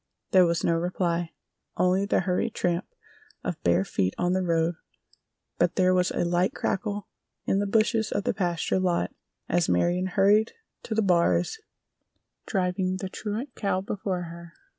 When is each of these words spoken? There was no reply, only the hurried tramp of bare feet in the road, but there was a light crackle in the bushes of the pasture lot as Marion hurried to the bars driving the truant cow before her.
There 0.31 0.47
was 0.47 0.63
no 0.63 0.73
reply, 0.73 1.33
only 1.77 2.07
the 2.07 2.21
hurried 2.21 2.55
tramp 2.55 2.87
of 3.43 3.61
bare 3.61 3.85
feet 3.85 4.15
in 4.17 4.33
the 4.33 4.41
road, 4.41 4.73
but 5.59 5.75
there 5.75 5.93
was 5.93 6.09
a 6.09 6.25
light 6.25 6.55
crackle 6.55 7.07
in 7.45 7.59
the 7.59 7.67
bushes 7.67 8.11
of 8.11 8.23
the 8.23 8.33
pasture 8.33 8.79
lot 8.79 9.13
as 9.47 9.69
Marion 9.69 10.07
hurried 10.07 10.53
to 10.85 10.95
the 10.95 11.03
bars 11.03 11.59
driving 12.47 12.97
the 12.97 13.09
truant 13.09 13.53
cow 13.53 13.79
before 13.81 14.23
her. 14.23 14.53